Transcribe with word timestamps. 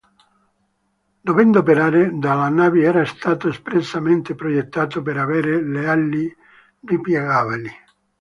Dovendo 1.27 1.59
operare 1.59 2.09
dalle 2.17 2.49
navi 2.49 2.81
era 2.81 3.05
stato 3.05 3.49
espressamente 3.49 4.33
progettato 4.33 5.03
per 5.03 5.17
avere 5.17 5.61
le 5.61 5.87
ali 5.87 6.35
ripiegabili. 6.85 7.69